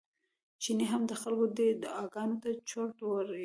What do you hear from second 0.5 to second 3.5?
چيني هم د خلکو دې دعاګانو ته چورت وړی و.